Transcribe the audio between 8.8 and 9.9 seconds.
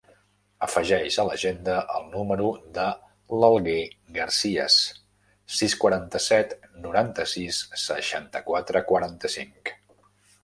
quaranta-cinc.